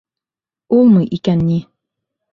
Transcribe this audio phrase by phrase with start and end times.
[0.79, 1.63] Улмы икән ни?